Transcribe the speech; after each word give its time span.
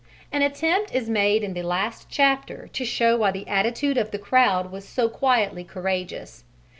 An 0.31 0.41
attempt 0.41 0.95
is 0.95 1.11
made 1.11 1.43
in 1.43 1.53
the 1.53 1.61
last 1.61 2.07
chapter 2.09 2.67
to 2.73 2.83
show 2.85 3.17
why 3.19 3.29
the 3.29 3.47
attitude 3.47 3.97
of 3.99 4.09
the 4.09 4.17
crowd 4.17 4.71
was 4.71 4.83
so 4.87 5.07
quietly 5.07 5.63
courageous. 5.63 6.43